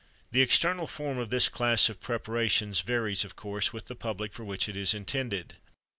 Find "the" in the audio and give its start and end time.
0.31-0.41, 3.85-3.93